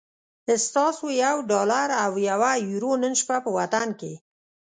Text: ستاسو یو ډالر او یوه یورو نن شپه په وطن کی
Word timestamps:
ستاسو 0.65 1.05
یو 1.23 1.35
ډالر 1.51 1.87
او 2.03 2.11
یوه 2.29 2.51
یورو 2.69 2.91
نن 3.03 3.13
شپه 3.21 3.37
په 3.43 3.49
وطن 3.57 3.87
کی 3.99 4.13